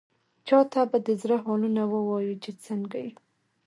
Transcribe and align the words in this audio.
چا 0.47 0.59
ته 0.71 0.81
به 0.91 0.97
د 1.07 1.09
زړه 1.21 1.35
حالونه 1.45 1.81
ووايو، 1.91 2.39
چې 2.43 2.51
څنګه 2.65 2.97
يو؟! 3.05 3.13